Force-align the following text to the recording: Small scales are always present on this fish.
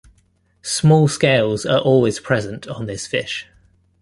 Small 0.63 1.07
scales 1.07 1.63
are 1.63 1.77
always 1.79 2.19
present 2.19 2.67
on 2.67 2.87
this 2.87 3.05
fish. 3.05 3.45